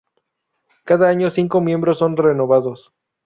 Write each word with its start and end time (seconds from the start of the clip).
Cada 0.83 1.09
año, 1.09 1.29
cinco 1.29 1.61
miembros 1.61 1.99
son 1.99 2.17
renovados. 2.17 2.91